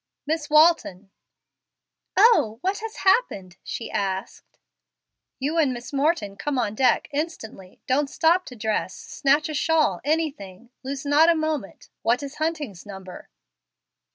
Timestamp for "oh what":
2.17-2.79